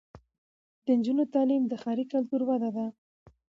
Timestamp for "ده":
2.75-2.85